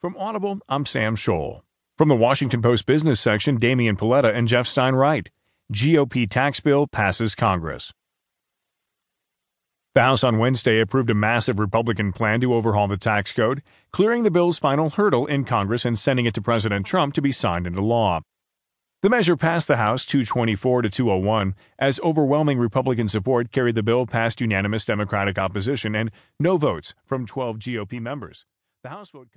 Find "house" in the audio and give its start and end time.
10.02-10.24, 19.76-20.04, 28.90-29.10